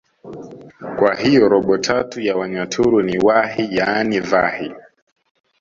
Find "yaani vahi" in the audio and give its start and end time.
3.75-4.71